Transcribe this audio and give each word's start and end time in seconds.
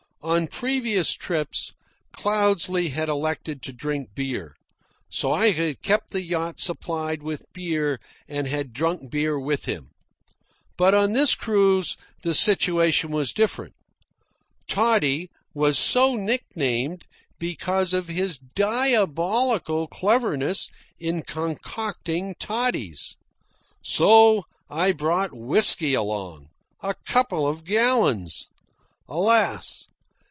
On 0.23 0.45
previous 0.45 1.13
trips 1.13 1.73
Cloudesley 2.13 2.89
had 2.89 3.09
elected 3.09 3.63
to 3.63 3.73
drink 3.73 4.09
beer; 4.13 4.55
so 5.09 5.31
I 5.31 5.49
had 5.49 5.81
kept 5.81 6.11
the 6.11 6.21
yacht 6.21 6.59
supplied 6.59 7.23
with 7.23 7.51
beer 7.53 7.99
and 8.27 8.45
had 8.45 8.71
drunk 8.71 9.09
beer 9.09 9.39
with 9.39 9.65
him. 9.65 9.89
But 10.77 10.93
on 10.93 11.13
this 11.13 11.33
cruise 11.33 11.97
the 12.21 12.35
situation 12.35 13.09
was 13.09 13.33
different. 13.33 13.73
Toddy 14.67 15.31
was 15.55 15.79
so 15.79 16.15
nicknamed 16.15 17.07
because 17.39 17.91
of 17.91 18.07
his 18.07 18.37
diabolical 18.37 19.87
cleverness 19.87 20.69
in 20.99 21.23
concocting 21.23 22.35
toddies. 22.35 23.15
So 23.81 24.45
I 24.69 24.91
brought 24.91 25.33
whisky 25.35 25.95
along 25.95 26.49
a 26.79 26.93
couple 27.07 27.47
of 27.47 27.63
gallons. 27.63 28.49
Alas! 29.09 29.87